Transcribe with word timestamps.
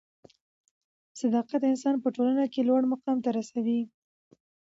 صدافت 1.19 1.61
انسان 1.71 1.95
په 2.03 2.07
ټولنه 2.15 2.43
کښي 2.51 2.61
لوړ 2.69 2.81
مقام 2.93 3.17
ته 3.25 3.29
رسوي. 3.37 3.81